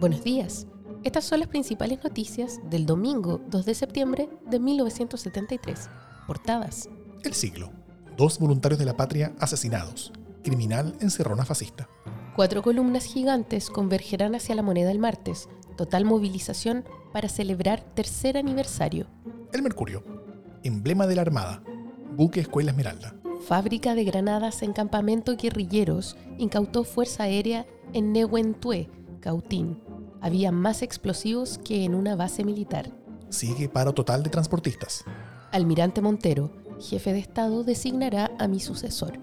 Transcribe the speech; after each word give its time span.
Buenos 0.00 0.22
días. 0.22 0.68
Estas 1.02 1.24
son 1.24 1.40
las 1.40 1.48
principales 1.48 1.98
noticias 2.04 2.60
del 2.70 2.86
domingo 2.86 3.40
2 3.48 3.66
de 3.66 3.74
septiembre 3.74 4.28
de 4.48 4.60
1973. 4.60 5.90
Portadas. 6.24 6.88
El 7.24 7.34
siglo. 7.34 7.72
Dos 8.16 8.38
voluntarios 8.38 8.78
de 8.78 8.84
la 8.84 8.96
patria 8.96 9.34
asesinados. 9.40 10.12
Criminal 10.44 10.94
encerrona 11.00 11.44
fascista. 11.44 11.88
Cuatro 12.36 12.62
columnas 12.62 13.06
gigantes 13.06 13.70
convergerán 13.70 14.36
hacia 14.36 14.54
la 14.54 14.62
moneda 14.62 14.92
el 14.92 15.00
martes. 15.00 15.48
Total 15.76 16.04
movilización 16.04 16.84
para 17.12 17.28
celebrar 17.28 17.80
tercer 17.80 18.36
aniversario. 18.36 19.08
El 19.52 19.62
Mercurio. 19.62 20.04
Emblema 20.62 21.08
de 21.08 21.16
la 21.16 21.22
Armada. 21.22 21.64
Buque 22.14 22.38
Escuela 22.38 22.70
Esmeralda. 22.70 23.16
Fábrica 23.48 23.96
de 23.96 24.04
granadas 24.04 24.62
en 24.62 24.74
campamento 24.74 25.36
guerrilleros 25.36 26.16
incautó 26.38 26.84
fuerza 26.84 27.24
aérea 27.24 27.66
en 27.92 28.12
Nehuentué, 28.12 28.90
Cautín 29.20 29.87
había 30.20 30.52
más 30.52 30.82
explosivos 30.82 31.58
que 31.58 31.84
en 31.84 31.94
una 31.94 32.16
base 32.16 32.44
militar. 32.44 32.90
Sigue 33.30 33.68
paro 33.68 33.92
total 33.92 34.22
de 34.22 34.30
transportistas. 34.30 35.04
Almirante 35.52 36.00
Montero, 36.00 36.50
jefe 36.80 37.12
de 37.12 37.18
Estado, 37.18 37.64
designará 37.64 38.30
a 38.38 38.48
mi 38.48 38.60
sucesor. 38.60 39.18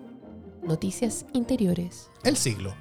Noticias 0.64 1.26
interiores. 1.34 2.10
El 2.24 2.38
siglo. 2.38 2.74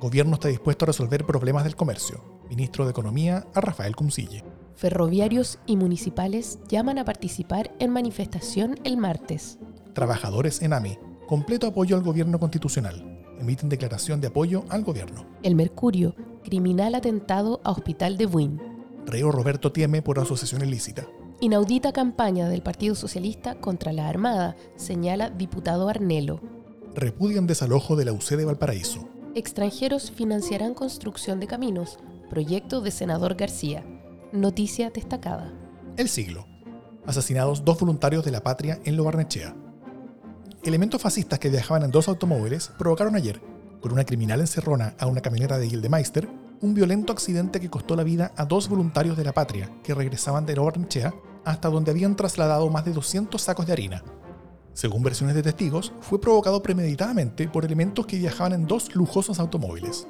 Gobierno 0.00 0.34
está 0.34 0.48
dispuesto 0.48 0.84
a 0.84 0.88
resolver 0.88 1.24
problemas 1.24 1.64
del 1.64 1.76
comercio. 1.76 2.22
Ministro 2.48 2.84
de 2.84 2.90
Economía 2.90 3.46
a 3.54 3.60
Rafael 3.60 3.94
Cumcille. 3.94 4.44
Ferroviarios 4.74 5.60
y 5.66 5.76
municipales 5.76 6.58
llaman 6.68 6.98
a 6.98 7.04
participar 7.04 7.72
en 7.78 7.90
manifestación 7.90 8.80
el 8.82 8.96
martes. 8.96 9.58
Trabajadores 9.94 10.62
en 10.62 10.72
AMI. 10.72 10.98
Completo 11.28 11.68
apoyo 11.68 11.94
al 11.94 12.02
gobierno 12.02 12.40
constitucional. 12.40 13.24
Emiten 13.38 13.68
declaración 13.68 14.20
de 14.20 14.28
apoyo 14.28 14.64
al 14.68 14.82
gobierno. 14.82 15.24
El 15.42 15.54
Mercurio 15.54 16.16
criminal 16.42 16.94
atentado 16.94 17.60
a 17.64 17.70
Hospital 17.70 18.16
de 18.16 18.26
Buin. 18.26 18.60
Reo 19.06 19.32
Roberto 19.32 19.72
Tieme 19.72 20.02
por 20.02 20.18
asociación 20.18 20.62
ilícita. 20.62 21.06
Inaudita 21.40 21.92
campaña 21.92 22.48
del 22.48 22.62
Partido 22.62 22.94
Socialista 22.94 23.56
contra 23.56 23.92
la 23.92 24.08
Armada, 24.08 24.56
señala 24.76 25.30
diputado 25.30 25.88
Arnelo. 25.88 26.40
Repudian 26.94 27.46
desalojo 27.46 27.96
de 27.96 28.04
la 28.04 28.12
UC 28.12 28.30
de 28.30 28.44
Valparaíso. 28.44 29.08
Extranjeros 29.34 30.10
financiarán 30.10 30.74
construcción 30.74 31.40
de 31.40 31.46
caminos, 31.46 31.98
proyecto 32.28 32.80
de 32.80 32.90
senador 32.90 33.34
García. 33.34 33.84
Noticia 34.30 34.90
destacada. 34.90 35.52
El 35.96 36.08
siglo. 36.08 36.46
Asesinados 37.06 37.64
dos 37.64 37.80
voluntarios 37.80 38.24
de 38.24 38.30
la 38.30 38.42
patria 38.42 38.78
en 38.84 38.96
Lobarnechea. 38.96 39.56
Elementos 40.62 41.02
fascistas 41.02 41.40
que 41.40 41.50
viajaban 41.50 41.82
en 41.82 41.90
dos 41.90 42.06
automóviles 42.06 42.70
provocaron 42.78 43.16
ayer 43.16 43.40
con 43.82 43.92
una 43.92 44.04
criminal 44.04 44.40
encerrona 44.40 44.94
a 44.98 45.06
una 45.06 45.20
camioneta 45.20 45.58
de 45.58 45.68
Gildemeister, 45.68 46.28
un 46.62 46.72
violento 46.72 47.12
accidente 47.12 47.60
que 47.60 47.68
costó 47.68 47.96
la 47.96 48.04
vida 48.04 48.32
a 48.36 48.46
dos 48.46 48.68
voluntarios 48.68 49.16
de 49.16 49.24
la 49.24 49.32
patria 49.32 49.70
que 49.82 49.92
regresaban 49.92 50.46
de 50.46 50.58
Ornchea 50.58 51.12
hasta 51.44 51.68
donde 51.68 51.90
habían 51.90 52.16
trasladado 52.16 52.70
más 52.70 52.84
de 52.84 52.92
200 52.92 53.42
sacos 53.42 53.66
de 53.66 53.72
harina. 53.72 54.04
Según 54.72 55.02
versiones 55.02 55.34
de 55.34 55.42
testigos, 55.42 55.92
fue 56.00 56.20
provocado 56.20 56.62
premeditadamente 56.62 57.48
por 57.48 57.64
elementos 57.64 58.06
que 58.06 58.16
viajaban 58.16 58.52
en 58.52 58.66
dos 58.66 58.94
lujosos 58.94 59.38
automóviles. 59.38 60.06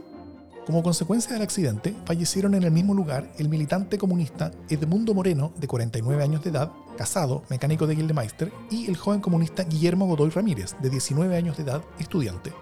Como 0.67 0.85
consecuencia 0.85 1.33
del 1.33 1.43
accidente, 1.43 1.97
fallecieron 2.05 2.55
en 2.55 2.63
el 2.63 2.71
mismo 2.71 2.95
lugar 2.95 3.33
el 3.39 3.49
militante 3.49 3.99
comunista 3.99 4.53
Edmundo 4.69 5.15
Moreno, 5.15 5.53
de 5.57 5.67
49 5.67 6.23
años 6.23 6.45
de 6.45 6.51
edad, 6.51 6.71
casado, 6.97 7.43
mecánico 7.49 7.89
de 7.89 7.97
Gildemeister, 7.97 8.53
y 8.71 8.87
el 8.87 8.97
joven 8.97 9.21
comunista 9.21 9.65
Guillermo 9.65 10.07
Godoy 10.07 10.31
Ramírez, 10.31 10.77
de 10.81 10.91
19 10.91 11.37
años 11.37 11.57
de 11.57 11.65
edad, 11.65 11.83
estudiante. 11.99 12.53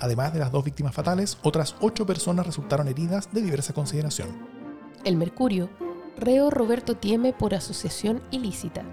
Además 0.00 0.32
de 0.32 0.40
las 0.40 0.52
dos 0.52 0.64
víctimas 0.64 0.94
fatales, 0.94 1.38
otras 1.42 1.76
ocho 1.80 2.06
personas 2.06 2.46
resultaron 2.46 2.88
heridas 2.88 3.32
de 3.32 3.42
diversa 3.42 3.72
consideración. 3.72 4.28
El 5.04 5.16
Mercurio, 5.16 5.70
reo 6.16 6.50
Roberto 6.50 6.96
Tieme 6.96 7.32
por 7.32 7.54
asociación 7.54 8.22
ilícita. 8.30 8.84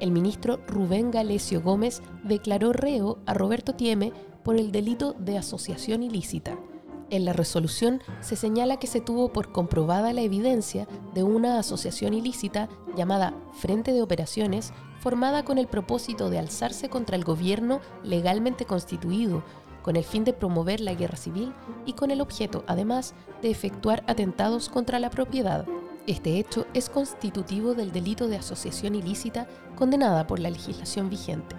El 0.00 0.12
ministro 0.12 0.60
Rubén 0.66 1.10
Galesio 1.10 1.60
Gómez 1.60 2.02
declaró 2.24 2.72
reo 2.72 3.18
a 3.26 3.34
Roberto 3.34 3.74
Tieme 3.74 4.12
por 4.42 4.56
el 4.56 4.72
delito 4.72 5.14
de 5.18 5.36
asociación 5.36 6.02
ilícita. 6.02 6.58
En 7.10 7.24
la 7.24 7.32
resolución 7.32 8.00
se 8.20 8.36
señala 8.36 8.78
que 8.78 8.86
se 8.86 9.00
tuvo 9.00 9.32
por 9.32 9.50
comprobada 9.50 10.12
la 10.12 10.20
evidencia 10.20 10.86
de 11.12 11.24
una 11.24 11.58
asociación 11.58 12.14
ilícita 12.14 12.68
llamada 12.96 13.34
Frente 13.52 13.92
de 13.92 14.00
Operaciones 14.00 14.72
formada 15.00 15.44
con 15.44 15.58
el 15.58 15.66
propósito 15.66 16.30
de 16.30 16.38
alzarse 16.38 16.88
contra 16.88 17.16
el 17.16 17.24
gobierno 17.24 17.80
legalmente 18.04 18.64
constituido 18.64 19.42
con 19.82 19.96
el 19.96 20.04
fin 20.04 20.24
de 20.24 20.32
promover 20.32 20.80
la 20.80 20.94
guerra 20.94 21.16
civil 21.16 21.52
y 21.86 21.94
con 21.94 22.10
el 22.10 22.20
objeto, 22.20 22.64
además, 22.66 23.14
de 23.42 23.50
efectuar 23.50 24.04
atentados 24.06 24.68
contra 24.68 24.98
la 24.98 25.10
propiedad. 25.10 25.66
Este 26.06 26.38
hecho 26.38 26.66
es 26.74 26.88
constitutivo 26.88 27.74
del 27.74 27.92
delito 27.92 28.28
de 28.28 28.36
asociación 28.36 28.94
ilícita 28.94 29.46
condenada 29.76 30.26
por 30.26 30.38
la 30.38 30.50
legislación 30.50 31.08
vigente. 31.08 31.56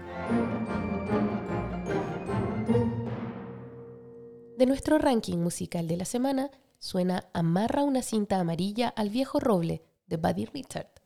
De 4.58 4.66
nuestro 4.66 5.00
ranking 5.00 5.38
musical 5.38 5.88
de 5.88 5.98
la 5.98 6.06
semana 6.06 6.52
suena 6.78 7.26
Amarra 7.34 7.84
una 7.84 8.02
cinta 8.02 8.40
amarilla 8.40 8.90
al 8.90 9.10
viejo 9.10 9.40
roble 9.40 9.82
de 10.08 10.18
Buddy 10.18 10.46
Richard. 10.46 11.01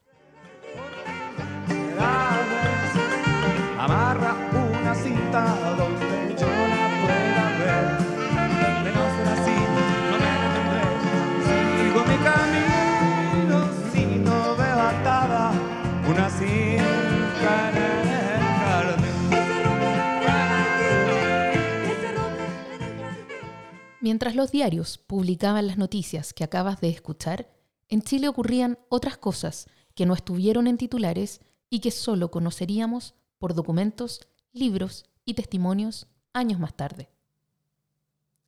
Mientras 24.06 24.36
los 24.36 24.52
diarios 24.52 25.00
publicaban 25.00 25.66
las 25.66 25.80
noticias 25.80 26.32
que 26.32 26.44
acabas 26.44 26.80
de 26.80 26.90
escuchar, 26.90 27.50
en 27.90 28.04
Chile 28.04 28.28
ocurrían 28.28 28.78
otras 28.88 29.18
cosas 29.18 29.66
que 29.96 30.06
no 30.06 30.14
estuvieron 30.14 30.68
en 30.68 30.78
titulares 30.78 31.42
y 31.72 31.80
que 31.80 31.90
solo 31.90 32.30
conoceríamos 32.30 33.16
por 33.40 33.56
documentos, 33.56 34.28
libros 34.54 35.06
y 35.26 35.34
testimonios 35.34 36.06
años 36.34 36.60
más 36.60 36.78
tarde. 36.78 37.10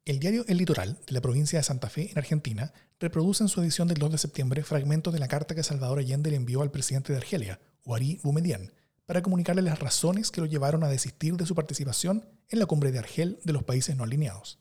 El 0.05 0.19
diario 0.19 0.45
El 0.47 0.57
Litoral, 0.57 0.99
de 1.07 1.13
la 1.13 1.21
provincia 1.21 1.57
de 1.57 1.63
Santa 1.63 1.89
Fe, 1.89 2.11
en 2.11 2.19
Argentina, 2.19 2.71
reproduce 2.99 3.43
en 3.43 3.49
su 3.49 3.59
edición 3.59 3.87
del 3.87 3.97
2 3.97 4.11
de 4.11 4.17
septiembre 4.19 4.63
fragmentos 4.63 5.11
de 5.11 5.19
la 5.19 5.27
carta 5.27 5.55
que 5.55 5.63
Salvador 5.63 5.97
Allende 5.97 6.29
le 6.29 6.35
envió 6.35 6.61
al 6.61 6.69
presidente 6.69 7.13
de 7.13 7.17
Argelia, 7.17 7.59
Ouari 7.83 8.19
Boumediene, 8.21 8.73
para 9.07 9.23
comunicarle 9.23 9.63
las 9.63 9.79
razones 9.79 10.29
que 10.29 10.41
lo 10.41 10.45
llevaron 10.45 10.83
a 10.83 10.87
desistir 10.87 11.35
de 11.35 11.47
su 11.47 11.55
participación 11.55 12.29
en 12.47 12.59
la 12.59 12.67
cumbre 12.67 12.91
de 12.91 12.99
Argel 12.99 13.39
de 13.43 13.53
los 13.53 13.63
países 13.63 13.97
no 13.97 14.03
alineados. 14.03 14.59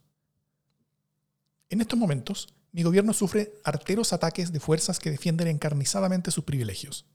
En 1.69 1.81
estos 1.81 1.99
momentos, 1.99 2.49
mi 2.71 2.85
gobierno 2.85 3.13
sufre 3.13 3.55
arteros 3.65 4.13
ataques 4.13 4.53
de 4.53 4.61
fuerzas 4.61 5.01
que 5.01 5.11
defienden 5.11 5.49
encarnizadamente 5.49 6.31
sus 6.31 6.45
privilegios. 6.45 7.07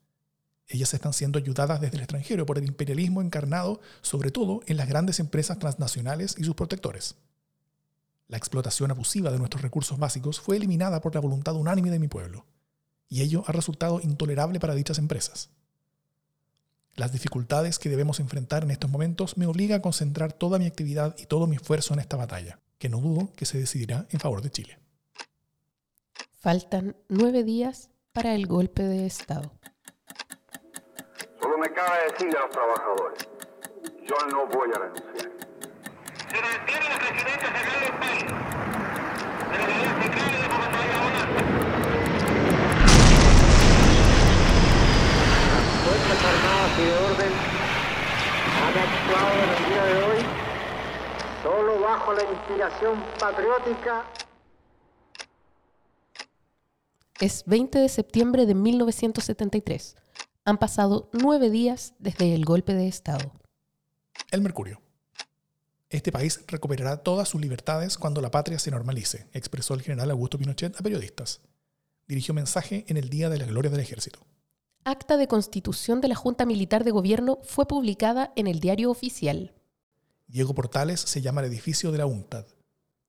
Ellas 0.67 0.93
están 0.93 1.13
siendo 1.13 1.39
ayudadas 1.39 1.79
desde 1.79 1.95
el 1.95 2.03
extranjero 2.03 2.45
por 2.45 2.57
el 2.57 2.65
imperialismo 2.65 3.21
encarnado 3.21 3.79
sobre 4.01 4.31
todo 4.31 4.61
en 4.67 4.77
las 4.77 4.89
grandes 4.89 5.19
empresas 5.19 5.57
transnacionales 5.57 6.35
y 6.37 6.43
sus 6.43 6.55
protectores. 6.55 7.15
La 8.27 8.37
explotación 8.37 8.91
abusiva 8.91 9.31
de 9.31 9.39
nuestros 9.39 9.61
recursos 9.61 9.97
básicos 9.99 10.39
fue 10.39 10.57
eliminada 10.57 10.99
por 10.99 11.13
la 11.15 11.21
voluntad 11.21 11.55
unánime 11.55 11.89
de 11.89 11.99
mi 11.99 12.07
pueblo, 12.07 12.45
y 13.07 13.21
ello 13.21 13.43
ha 13.47 13.51
resultado 13.53 14.01
intolerable 14.01 14.59
para 14.59 14.75
dichas 14.75 14.97
empresas. 14.97 15.49
Las 16.95 17.13
dificultades 17.13 17.79
que 17.79 17.89
debemos 17.89 18.19
enfrentar 18.19 18.63
en 18.63 18.71
estos 18.71 18.89
momentos 18.89 19.37
me 19.37 19.45
obligan 19.45 19.79
a 19.79 19.81
concentrar 19.81 20.33
toda 20.33 20.59
mi 20.59 20.65
actividad 20.65 21.15
y 21.17 21.25
todo 21.25 21.47
mi 21.47 21.55
esfuerzo 21.55 21.93
en 21.93 22.01
esta 22.01 22.17
batalla 22.17 22.59
que 22.81 22.89
no 22.89 22.97
dudo 22.97 23.31
que 23.37 23.45
se 23.45 23.59
decidirá 23.59 24.07
en 24.09 24.19
favor 24.19 24.41
de 24.41 24.49
Chile. 24.49 24.79
Faltan 26.39 26.97
nueve 27.09 27.43
días 27.43 27.91
para 28.11 28.33
el 28.33 28.47
golpe 28.47 28.81
de 28.81 29.05
Estado. 29.05 29.51
Solo 31.39 31.59
me 31.59 31.71
cabe 31.71 32.11
decirle 32.11 32.39
a 32.39 32.41
los 32.41 32.49
trabajadores, 32.49 33.29
yo 34.01 34.15
no 34.31 34.47
voy 34.47 34.71
a 34.73 34.79
renunciar. 34.79 35.31
Se 36.27 36.41
mantiene 36.41 36.89
la 36.89 36.97
presidencia 36.97 37.51
general 37.51 37.81
del 37.85 37.93
país, 37.99 38.23
patriótica. 53.19 54.05
Es 57.19 57.43
20 57.45 57.79
de 57.79 57.89
septiembre 57.89 58.45
de 58.45 58.55
1973. 58.55 59.95
Han 60.45 60.57
pasado 60.57 61.09
nueve 61.13 61.49
días 61.49 61.93
desde 61.99 62.33
el 62.33 62.45
golpe 62.45 62.73
de 62.73 62.87
Estado. 62.87 63.31
El 64.31 64.41
Mercurio. 64.41 64.81
Este 65.89 66.11
país 66.11 66.43
recuperará 66.47 66.97
todas 67.03 67.27
sus 67.27 67.41
libertades 67.41 67.97
cuando 67.97 68.21
la 68.21 68.31
patria 68.31 68.57
se 68.59 68.71
normalice, 68.71 69.27
expresó 69.33 69.73
el 69.73 69.81
general 69.81 70.09
Augusto 70.09 70.37
Pinochet 70.37 70.79
a 70.79 70.83
periodistas. 70.83 71.41
Dirigió 72.07 72.33
mensaje 72.33 72.85
en 72.87 72.97
el 72.97 73.09
Día 73.09 73.29
de 73.29 73.37
la 73.37 73.45
Gloria 73.45 73.69
del 73.69 73.81
Ejército. 73.81 74.19
Acta 74.83 75.17
de 75.17 75.27
constitución 75.27 76.01
de 76.01 76.07
la 76.07 76.15
Junta 76.15 76.45
Militar 76.45 76.83
de 76.83 76.91
Gobierno 76.91 77.39
fue 77.43 77.67
publicada 77.67 78.33
en 78.35 78.47
el 78.47 78.59
diario 78.59 78.89
oficial. 78.89 79.53
Diego 80.31 80.55
Portales 80.55 81.01
se 81.01 81.21
llama 81.21 81.41
el 81.41 81.47
edificio 81.47 81.91
de 81.91 81.97
la 81.97 82.05
UNCTAD. 82.05 82.45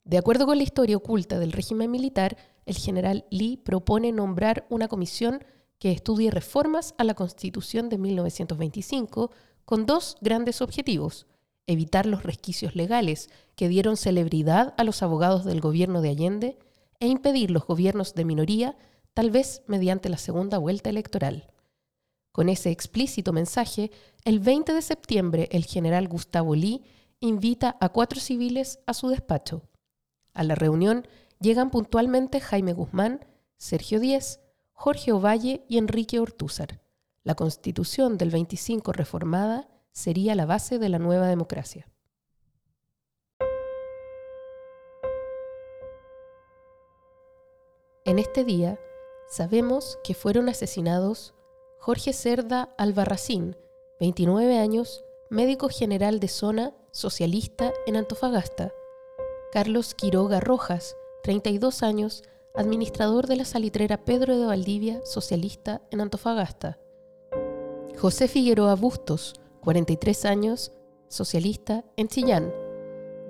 De 0.04 0.18
acuerdo 0.18 0.44
con 0.44 0.56
la 0.56 0.64
historia 0.64 0.96
oculta 0.96 1.38
del 1.38 1.52
régimen 1.52 1.88
militar, 1.88 2.36
el 2.66 2.76
general 2.76 3.26
Lee 3.30 3.56
propone 3.56 4.10
nombrar 4.10 4.66
una 4.70 4.88
comisión 4.88 5.44
que 5.78 5.92
estudie 5.92 6.32
reformas 6.32 6.94
a 6.98 7.04
la 7.04 7.14
Constitución 7.14 7.88
de 7.88 7.98
1925 7.98 9.30
con 9.64 9.86
dos 9.86 10.16
grandes 10.20 10.60
objetivos. 10.60 11.28
Evitar 11.68 12.06
los 12.06 12.24
resquicios 12.24 12.74
legales 12.74 13.30
que 13.54 13.68
dieron 13.68 13.96
celebridad 13.96 14.74
a 14.76 14.82
los 14.82 15.00
abogados 15.04 15.44
del 15.44 15.60
gobierno 15.60 16.00
de 16.00 16.10
Allende 16.10 16.58
e 16.98 17.06
impedir 17.06 17.52
los 17.52 17.64
gobiernos 17.64 18.14
de 18.14 18.24
minoría, 18.24 18.76
tal 19.14 19.30
vez 19.30 19.62
mediante 19.68 20.08
la 20.08 20.18
segunda 20.18 20.58
vuelta 20.58 20.90
electoral. 20.90 21.52
Con 22.32 22.48
ese 22.48 22.72
explícito 22.72 23.32
mensaje, 23.32 23.92
el 24.24 24.40
20 24.40 24.72
de 24.72 24.82
septiembre 24.82 25.48
el 25.52 25.66
general 25.66 26.08
Gustavo 26.08 26.56
Lee 26.56 26.82
invita 27.22 27.76
a 27.80 27.88
cuatro 27.90 28.20
civiles 28.20 28.80
a 28.84 28.94
su 28.94 29.08
despacho. 29.08 29.62
A 30.34 30.42
la 30.42 30.56
reunión 30.56 31.06
llegan 31.40 31.70
puntualmente 31.70 32.40
Jaime 32.40 32.72
Guzmán, 32.72 33.24
Sergio 33.56 34.00
Díez, 34.00 34.40
Jorge 34.72 35.12
Ovalle 35.12 35.64
y 35.68 35.78
Enrique 35.78 36.18
Ortúzar. 36.18 36.82
La 37.22 37.36
constitución 37.36 38.18
del 38.18 38.30
25 38.30 38.92
reformada 38.92 39.68
sería 39.92 40.34
la 40.34 40.46
base 40.46 40.80
de 40.80 40.88
la 40.88 40.98
nueva 40.98 41.28
democracia. 41.28 41.88
En 48.04 48.18
este 48.18 48.42
día 48.42 48.80
sabemos 49.28 49.96
que 50.02 50.14
fueron 50.14 50.48
asesinados 50.48 51.34
Jorge 51.78 52.12
Cerda 52.12 52.74
Albarracín, 52.78 53.56
29 54.00 54.58
años, 54.58 55.04
médico 55.32 55.70
general 55.70 56.20
de 56.20 56.28
zona 56.28 56.74
socialista 56.90 57.72
en 57.86 57.96
Antofagasta. 57.96 58.70
Carlos 59.50 59.94
Quiroga 59.94 60.40
Rojas, 60.40 60.94
32 61.22 61.82
años, 61.82 62.22
administrador 62.54 63.26
de 63.26 63.36
la 63.36 63.46
salitrera 63.46 64.04
Pedro 64.04 64.38
de 64.38 64.44
Valdivia, 64.44 65.00
socialista 65.06 65.80
en 65.90 66.02
Antofagasta. 66.02 66.78
José 67.98 68.28
Figueroa 68.28 68.74
Bustos, 68.74 69.32
43 69.62 70.26
años, 70.26 70.70
socialista 71.08 71.82
en 71.96 72.08
Chillán. 72.08 72.52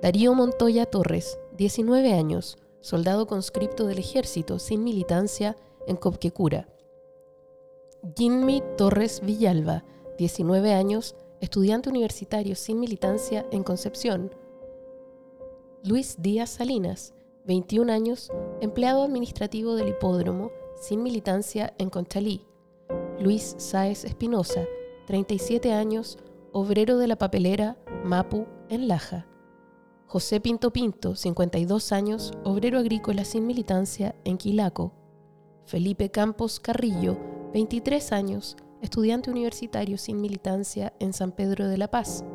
Darío 0.01 0.33
Montoya 0.33 0.85
Torres, 0.85 1.39
19 1.55 2.11
años, 2.11 2.57
soldado 2.81 3.27
conscripto 3.27 3.87
del 3.87 3.99
ejército 3.99 4.59
sin 4.59 4.83
militancia 4.83 5.55
en 5.87 5.95
Copquecura. 5.95 6.67
Jimmy 8.17 8.61
Torres 8.75 9.21
Villalba, 9.23 9.85
19 10.17 10.73
años, 10.73 11.15
estudiante 11.43 11.89
universitario 11.89 12.55
sin 12.55 12.79
militancia 12.79 13.45
en 13.51 13.63
Concepción. 13.63 14.33
Luis 15.83 16.15
Díaz 16.21 16.51
Salinas, 16.51 17.13
21 17.45 17.91
años, 17.91 18.31
empleado 18.61 19.03
administrativo 19.03 19.75
del 19.75 19.89
hipódromo, 19.89 20.51
sin 20.77 21.03
militancia 21.03 21.73
en 21.77 21.89
Conchalí. 21.89 22.47
Luis 23.19 23.55
Sáez 23.57 24.05
Espinosa, 24.05 24.65
37 25.07 25.73
años, 25.73 26.17
obrero 26.53 26.97
de 26.97 27.07
la 27.07 27.17
papelera 27.17 27.77
Mapu 28.05 28.45
en 28.69 28.87
Laja. 28.87 29.27
José 30.07 30.39
Pinto 30.39 30.71
Pinto, 30.71 31.17
52 31.17 31.91
años, 31.91 32.31
obrero 32.45 32.79
agrícola 32.79 33.25
sin 33.25 33.45
militancia 33.45 34.15
en 34.23 34.37
Quilaco. 34.37 34.93
Felipe 35.65 36.09
Campos 36.09 36.61
Carrillo, 36.61 37.17
23 37.53 38.13
años, 38.13 38.55
estudiante 38.83 39.31
universitario 39.31 39.97
sin 39.97 40.19
militancia 40.19 40.93
en 40.99 41.13
San 41.13 41.31
Pedro 41.31 41.69
de 41.69 41.77
la 41.77 41.89
Paz. 41.89 42.25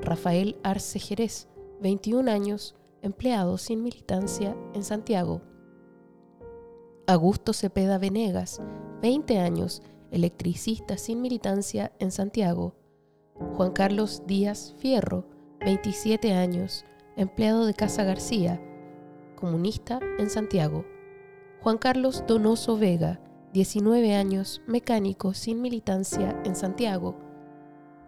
Rafael 0.00 0.56
Arce 0.62 1.00
Jerez, 1.00 1.48
21 1.82 2.30
años, 2.30 2.76
empleado 3.02 3.58
sin 3.58 3.82
militancia 3.82 4.56
en 4.74 4.84
Santiago. 4.84 5.42
Augusto 7.08 7.52
Cepeda 7.52 7.98
Venegas, 7.98 8.62
20 9.02 9.40
años, 9.40 9.82
electricista 10.12 10.96
sin 10.98 11.20
militancia 11.20 11.90
en 11.98 12.12
Santiago. 12.12 12.76
Juan 13.56 13.72
Carlos 13.72 14.22
Díaz 14.24 14.76
Fierro, 14.78 15.26
27 15.64 16.32
años, 16.32 16.84
empleado 17.16 17.66
de 17.66 17.74
Casa 17.74 18.04
García, 18.04 18.62
comunista 19.34 19.98
en 20.20 20.30
Santiago. 20.30 20.84
Juan 21.60 21.76
Carlos 21.76 22.22
Donoso 22.28 22.78
Vega, 22.78 23.20
19 23.52 24.14
años, 24.14 24.60
mecánico 24.66 25.32
sin 25.32 25.62
militancia 25.62 26.38
en 26.44 26.54
Santiago. 26.54 27.16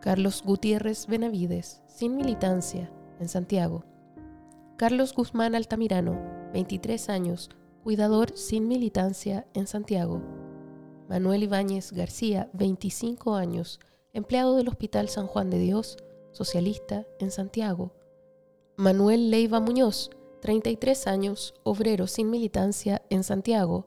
Carlos 0.01 0.43
Gutiérrez 0.45 1.07
Benavides, 1.07 1.83
sin 1.87 2.15
militancia 2.15 2.93
en 3.19 3.29
Santiago. 3.29 3.85
Carlos 4.77 5.15
Guzmán 5.15 5.55
Altamirano, 5.55 6.19
23 6.53 7.09
años, 7.09 7.49
cuidador 7.83 8.37
sin 8.37 8.69
militancia 8.69 9.47
en 9.55 9.67
Santiago. 9.67 10.23
Manuel 11.09 11.45
Ibáñez 11.45 11.93
García, 11.93 12.51
25 12.53 13.35
años, 13.35 13.81
empleado 14.13 14.57
del 14.57 14.69
Hospital 14.69 15.09
San 15.09 15.27
Juan 15.27 15.49
de 15.49 15.59
Dios, 15.59 15.97
socialista 16.33 17.07
en 17.19 17.31
Santiago. 17.31 17.93
Manuel 18.77 19.31
Leiva 19.31 19.61
Muñoz, 19.61 20.11
33 20.43 21.07
años, 21.07 21.55
obrero 21.63 22.07
sin 22.07 22.31
militancia 22.31 23.03
en 23.11 23.25
Santiago. 23.25 23.87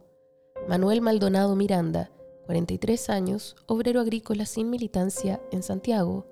Manuel 0.68 1.02
Maldonado 1.02 1.58
Miranda, 1.58 2.10
43 2.46 3.10
años, 3.10 3.58
obrero 3.68 4.00
agrícola 4.00 4.46
sin 4.46 4.70
militancia 4.70 5.42
en 5.52 5.62
Santiago. 5.62 6.26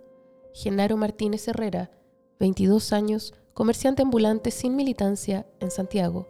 Genaro 0.53 0.95
Martínez 0.95 1.49
Herrera, 1.49 1.91
22 2.39 2.93
años, 2.93 3.33
comerciante 3.53 4.03
ambulante 4.03 4.51
sin 4.51 4.77
militancia 4.77 5.45
en 5.59 5.69
Santiago. 5.69 6.29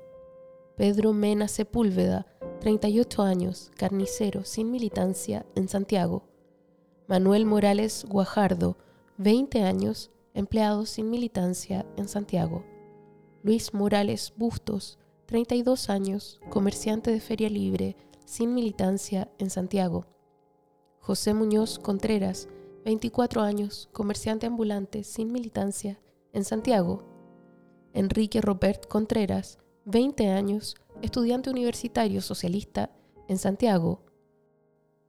Pedro 0.75 1.13
Mena 1.13 1.47
Sepúlveda, 1.47 2.25
38 2.61 3.21
años, 3.21 3.71
carnicero 3.77 4.45
sin 4.45 4.71
militancia 4.71 5.45
en 5.53 5.67
Santiago. 5.67 6.23
Manuel 7.07 7.45
Morales 7.45 8.05
Guajardo, 8.09 8.77
20 9.17 9.61
años, 9.61 10.09
empleado 10.33 10.87
sin 10.87 11.11
militancia 11.11 11.85
en 11.97 12.07
Santiago. 12.07 12.65
Luis 13.43 13.75
Morales 13.75 14.33
Bustos, 14.35 14.97
32 15.31 15.89
años, 15.89 16.41
comerciante 16.49 17.09
de 17.09 17.21
feria 17.21 17.49
libre, 17.49 17.95
sin 18.25 18.53
militancia 18.53 19.31
en 19.39 19.49
Santiago. 19.49 20.05
José 20.99 21.33
Muñoz 21.33 21.79
Contreras, 21.79 22.49
24 22.83 23.41
años, 23.41 23.87
comerciante 23.93 24.45
ambulante, 24.45 25.05
sin 25.05 25.31
militancia 25.31 26.01
en 26.33 26.43
Santiago. 26.43 27.05
Enrique 27.93 28.41
Robert 28.41 28.89
Contreras, 28.89 29.57
20 29.85 30.27
años, 30.27 30.75
estudiante 31.01 31.49
universitario 31.49 32.19
socialista 32.19 32.91
en 33.29 33.37
Santiago. 33.37 34.03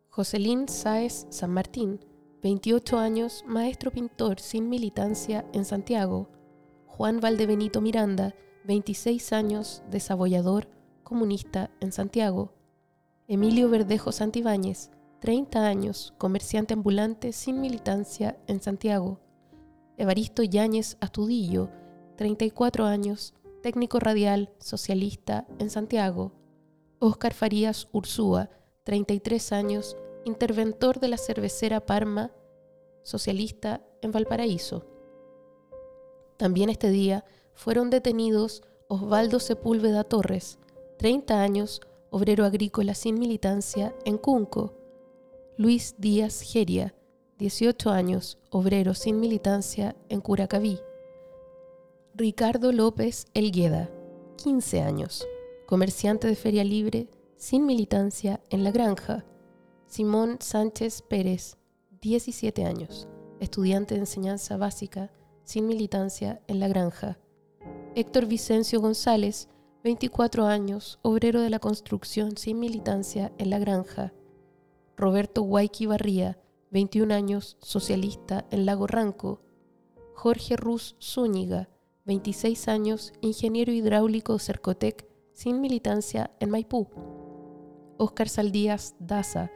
Joselín 0.08 0.68
Sáez 0.68 1.26
San 1.30 1.50
Martín, 1.50 1.98
28 2.44 2.96
años, 2.96 3.42
maestro 3.48 3.90
pintor 3.90 4.38
sin 4.38 4.68
militancia 4.68 5.44
en 5.52 5.64
Santiago. 5.64 6.28
Juan 6.86 7.18
Valdebenito 7.18 7.80
Miranda, 7.80 8.36
26 8.64 9.33
años, 9.33 9.83
desabollador, 9.90 10.69
comunista 11.02 11.71
en 11.81 11.92
Santiago. 11.92 12.52
Emilio 13.26 13.69
Verdejo 13.69 14.12
Santibáñez, 14.12 14.90
30 15.21 15.66
años, 15.66 16.14
comerciante 16.19 16.75
ambulante 16.75 17.33
sin 17.33 17.61
militancia 17.61 18.38
en 18.47 18.61
Santiago. 18.61 19.21
Evaristo 19.97 20.42
Yáñez 20.42 20.97
Astudillo, 21.00 21.71
34 22.16 22.85
años, 22.87 23.35
técnico 23.62 23.99
radial, 23.99 24.52
socialista 24.59 25.47
en 25.59 25.71
Santiago. 25.71 26.33
Óscar 26.99 27.35
Farías 27.35 27.88
Ursúa, 27.92 28.50
33 28.85 29.52
años, 29.52 29.97
interventor 30.25 31.00
de 31.00 31.09
la 31.09 31.19
cervecera 31.19 31.85
Parma, 31.85 32.31
socialista 33.02 33.83
en 34.02 34.12
Valparaíso. 34.12 34.87
También 36.37 36.71
este 36.71 36.90
día 36.90 37.25
fueron 37.54 37.90
detenidos 37.90 38.62
Osvaldo 38.88 39.40
Sepúlveda 39.40 40.04
Torres, 40.04 40.59
30 40.99 41.40
años, 41.40 41.80
obrero 42.11 42.44
agrícola 42.44 42.94
sin 42.94 43.18
militancia 43.18 43.94
en 44.04 44.18
Cunco, 44.18 44.75
Luis 45.56 45.94
Díaz 45.99 46.40
Geria, 46.42 46.94
18 47.38 47.90
años, 47.90 48.38
obrero 48.50 48.94
sin 48.94 49.18
militancia 49.18 49.97
en 50.09 50.21
Curacaví, 50.21 50.78
Ricardo 52.14 52.73
López 52.73 53.26
Elgueda, 53.32 53.90
15 54.37 54.82
años, 54.82 55.26
comerciante 55.66 56.28
de 56.28 56.35
feria 56.37 56.62
libre, 56.62 57.09
sin 57.38 57.64
militancia 57.64 58.40
en 58.50 58.62
la 58.62 58.71
granja. 58.71 59.25
Simón 59.87 60.37
Sánchez 60.40 61.02
Pérez, 61.02 61.56
17 62.02 62.64
años, 62.66 63.09
estudiante 63.40 63.94
de 63.94 64.00
enseñanza 64.00 64.56
básica, 64.56 65.11
sin 65.44 65.66
militancia 65.66 66.42
en 66.47 66.61
la 66.61 66.68
granja. 66.68 67.18
Héctor 67.94 68.25
Vicencio 68.25 68.80
González, 68.80 69.50
24 69.84 70.46
años, 70.46 70.99
obrero 71.02 71.42
de 71.42 71.50
la 71.50 71.58
construcción 71.58 72.38
sin 72.38 72.58
militancia 72.58 73.32
en 73.37 73.50
la 73.50 73.58
granja. 73.58 74.14
Roberto 74.96 75.42
Guayqui 75.42 75.84
Barría, 75.84 76.38
21 76.70 77.12
años, 77.12 77.58
socialista 77.61 78.46
en 78.50 78.64
Lago 78.64 78.87
Ranco. 78.87 79.42
Jorge 80.14 80.56
Ruz 80.56 80.96
Zúñiga, 81.02 81.68
26 82.06 82.68
años, 82.68 83.12
ingeniero 83.20 83.72
hidráulico 83.72 84.38
Cercotec 84.38 85.06
sin 85.34 85.61
militancia 85.61 86.30
en 86.40 86.49
Maipú. 86.49 86.88
Óscar 87.99 88.30
Saldías 88.30 88.96
Daza, 89.00 89.50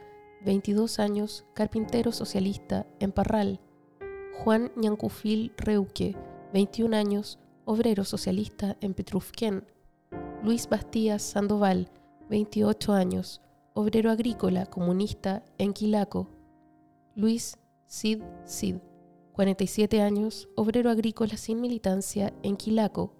22 0.44 0.98
años, 0.98 1.46
carpintero 1.54 2.12
socialista 2.12 2.86
en 3.00 3.12
Parral. 3.12 3.60
Juan 4.44 4.72
Ñancufil 4.76 5.54
Reuque, 5.56 6.14
21 6.52 6.94
años, 6.94 7.38
obrero 7.66 8.04
socialista 8.04 8.76
en 8.80 8.94
Petrufquén. 8.94 9.66
Luis 10.42 10.68
Bastías 10.68 11.20
Sandoval, 11.20 11.90
28 12.30 12.92
años, 12.92 13.42
obrero 13.74 14.10
agrícola 14.12 14.66
comunista 14.66 15.44
en 15.58 15.72
Quilaco. 15.72 16.28
Luis 17.16 17.58
Cid 17.88 18.22
Cid, 18.46 18.76
47 19.32 20.00
años, 20.00 20.48
obrero 20.54 20.90
agrícola 20.90 21.36
sin 21.36 21.60
militancia 21.60 22.32
en 22.44 22.56
Quilaco. 22.56 23.12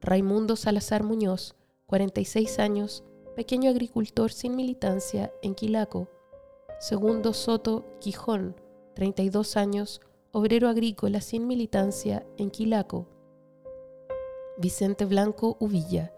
Raimundo 0.00 0.56
Salazar 0.56 1.04
Muñoz, 1.04 1.54
46 1.86 2.58
años, 2.58 3.04
pequeño 3.36 3.70
agricultor 3.70 4.32
sin 4.32 4.56
militancia 4.56 5.32
en 5.40 5.54
Quilaco. 5.54 6.08
Segundo 6.80 7.32
Soto 7.32 7.84
Quijón, 8.00 8.56
32 8.96 9.56
años, 9.56 10.00
obrero 10.32 10.68
agrícola 10.68 11.20
sin 11.20 11.46
militancia 11.46 12.26
en 12.38 12.50
Quilaco. 12.50 13.17
Vicente 14.60 15.04
Blanco 15.04 15.56
Uvilla, 15.60 16.12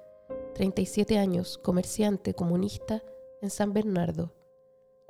37 0.54 1.18
años, 1.18 1.58
comerciante 1.58 2.32
comunista 2.32 3.02
en 3.42 3.50
San 3.50 3.74
Bernardo. 3.74 4.32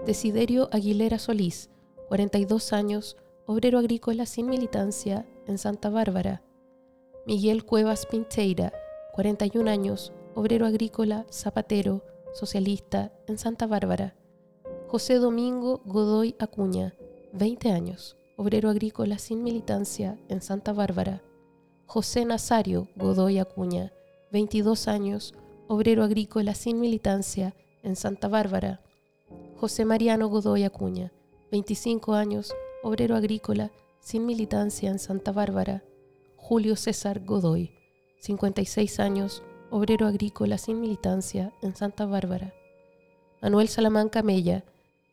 Desiderio 0.05 0.69
Aguilera 0.73 1.21
Solís, 1.21 1.71
42 2.09 2.73
años, 2.73 3.17
obrero 3.47 3.79
agrícola 3.79 4.27
sin 4.27 4.47
militancia 4.49 5.29
en 5.47 5.59
Santa 5.59 5.91
Bárbara. 5.91 6.43
Miguel 7.25 7.65
Cuevas 7.65 8.05
Pincheira, 8.05 8.73
41 9.13 9.71
años, 9.71 10.13
obrero 10.35 10.67
agrícola, 10.67 11.25
zapatero, 11.31 12.03
socialista 12.35 13.13
en 13.29 13.39
Santa 13.39 13.69
Bárbara. 13.69 14.17
José 14.89 15.15
Domingo 15.15 15.83
Godoy 15.85 16.35
Acuña, 16.41 16.97
20 17.33 17.71
años, 17.71 18.17
obrero 18.37 18.71
agrícola 18.71 19.19
sin 19.19 19.45
militancia 19.45 20.19
en 20.29 20.43
Santa 20.43 20.73
Bárbara. 20.73 21.23
José 21.93 22.25
Nazario 22.25 22.87
Godoy 22.95 23.41
Acuña, 23.41 23.93
22 24.31 24.87
años, 24.87 25.35
obrero 25.67 26.05
agrícola 26.05 26.55
sin 26.55 26.79
militancia 26.79 27.57
en 27.83 27.97
Santa 27.97 28.29
Bárbara. 28.29 28.81
José 29.57 29.85
Mariano 29.85 30.29
Godoy 30.29 30.63
Acuña, 30.63 31.11
25 31.51 32.15
años, 32.15 32.55
obrero 32.85 33.17
agrícola 33.17 33.73
sin 33.99 34.25
militancia 34.25 34.89
en 34.89 35.01
Santa 35.01 35.33
Bárbara. 35.33 35.83
Julio 36.37 36.77
César 36.77 37.25
Godoy, 37.25 37.73
56 38.21 39.01
años, 39.01 39.43
obrero 39.73 40.07
agrícola 40.07 40.59
sin 40.59 40.81
militancia 40.81 41.53
en 41.61 41.75
Santa 41.75 42.07
Bárbara. 42.07 42.55
Manuel 43.43 43.67
Salamanca 43.67 44.23
Mella, 44.23 44.63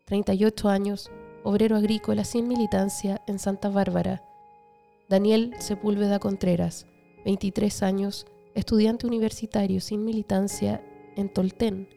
38 0.06 0.70
años, 0.70 1.10
obrero 1.44 1.76
agrícola 1.76 2.24
sin 2.24 2.48
militancia 2.48 3.24
en 3.26 3.40
Santa 3.40 3.70
Bárbara. 3.70 4.27
Daniel 5.10 5.54
Sepúlveda 5.60 6.20
Contreras, 6.20 6.86
23 7.24 7.82
años, 7.82 8.28
estudiante 8.56 9.08
universitario 9.08 9.80
sin 9.80 10.04
militancia 10.04 10.84
en 11.16 11.30
Tolten. 11.30 11.88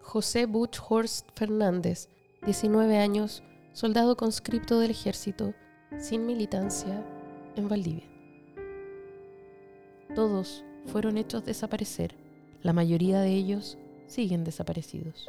José 0.00 0.46
Butch 0.46 0.78
Horst 0.88 1.28
Fernández, 1.34 2.08
19 2.46 2.98
años, 2.98 3.42
soldado 3.72 4.16
conscripto 4.16 4.78
del 4.78 4.92
ejército, 4.92 5.52
sin 5.98 6.26
militancia 6.26 7.04
en 7.56 7.68
Valdivia. 7.68 8.08
Todos 10.14 10.64
fueron 10.86 11.18
hechos 11.18 11.44
desaparecer. 11.44 12.14
La 12.62 12.72
mayoría 12.72 13.20
de 13.20 13.32
ellos 13.32 13.78
siguen 14.06 14.44
desaparecidos. 14.44 15.28